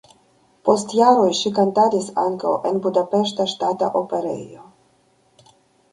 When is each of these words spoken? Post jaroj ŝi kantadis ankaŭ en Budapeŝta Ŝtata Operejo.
Post 0.67 0.95
jaroj 0.99 1.27
ŝi 1.41 1.51
kantadis 1.59 2.09
ankaŭ 2.23 2.55
en 2.71 2.81
Budapeŝta 2.87 3.49
Ŝtata 3.55 3.91
Operejo. 4.03 4.69